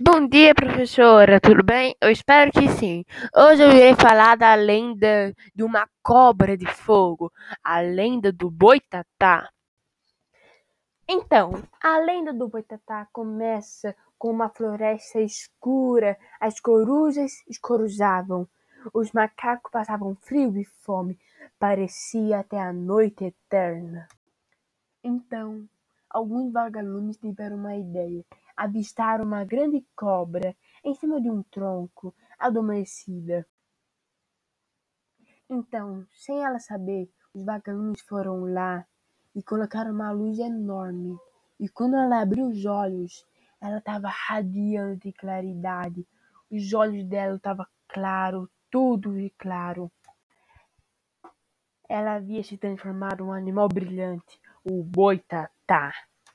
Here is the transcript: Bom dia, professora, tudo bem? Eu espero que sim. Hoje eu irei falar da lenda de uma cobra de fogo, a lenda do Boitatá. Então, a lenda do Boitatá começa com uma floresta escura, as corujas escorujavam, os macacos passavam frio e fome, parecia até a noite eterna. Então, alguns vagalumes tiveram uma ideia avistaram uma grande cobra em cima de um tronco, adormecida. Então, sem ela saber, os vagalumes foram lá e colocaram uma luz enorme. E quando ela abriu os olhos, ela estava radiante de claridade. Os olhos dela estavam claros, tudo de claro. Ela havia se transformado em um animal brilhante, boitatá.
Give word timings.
Bom 0.00 0.28
dia, 0.28 0.54
professora, 0.54 1.40
tudo 1.40 1.64
bem? 1.64 1.92
Eu 2.00 2.08
espero 2.08 2.52
que 2.52 2.68
sim. 2.68 3.04
Hoje 3.34 3.64
eu 3.64 3.70
irei 3.70 3.96
falar 3.96 4.36
da 4.36 4.54
lenda 4.54 5.34
de 5.52 5.64
uma 5.64 5.88
cobra 6.04 6.56
de 6.56 6.66
fogo, 6.66 7.32
a 7.64 7.80
lenda 7.80 8.30
do 8.30 8.48
Boitatá. 8.48 9.50
Então, 11.08 11.50
a 11.82 11.98
lenda 11.98 12.32
do 12.32 12.46
Boitatá 12.46 13.08
começa 13.12 13.92
com 14.16 14.30
uma 14.30 14.48
floresta 14.48 15.20
escura, 15.20 16.16
as 16.38 16.60
corujas 16.60 17.32
escorujavam, 17.48 18.48
os 18.94 19.10
macacos 19.10 19.72
passavam 19.72 20.14
frio 20.14 20.56
e 20.56 20.64
fome, 20.64 21.18
parecia 21.58 22.38
até 22.38 22.60
a 22.60 22.72
noite 22.72 23.24
eterna. 23.24 24.06
Então, 25.02 25.68
alguns 26.10 26.52
vagalumes 26.52 27.16
tiveram 27.16 27.56
uma 27.56 27.76
ideia 27.76 28.24
avistaram 28.58 29.24
uma 29.24 29.44
grande 29.44 29.86
cobra 29.94 30.54
em 30.84 30.92
cima 30.92 31.20
de 31.20 31.30
um 31.30 31.44
tronco, 31.44 32.12
adormecida. 32.36 33.46
Então, 35.48 36.04
sem 36.10 36.44
ela 36.44 36.58
saber, 36.58 37.08
os 37.32 37.44
vagalumes 37.44 38.00
foram 38.00 38.52
lá 38.52 38.84
e 39.34 39.42
colocaram 39.44 39.92
uma 39.92 40.10
luz 40.10 40.40
enorme. 40.40 41.16
E 41.60 41.68
quando 41.68 41.96
ela 41.96 42.20
abriu 42.20 42.48
os 42.48 42.66
olhos, 42.66 43.24
ela 43.60 43.78
estava 43.78 44.08
radiante 44.08 45.06
de 45.06 45.12
claridade. 45.12 46.04
Os 46.50 46.72
olhos 46.74 47.04
dela 47.04 47.36
estavam 47.36 47.66
claros, 47.86 48.48
tudo 48.68 49.14
de 49.14 49.30
claro. 49.38 49.90
Ela 51.88 52.16
havia 52.16 52.42
se 52.42 52.58
transformado 52.58 53.22
em 53.22 53.26
um 53.28 53.32
animal 53.32 53.68
brilhante, 53.68 54.40
boitatá. 54.70 55.92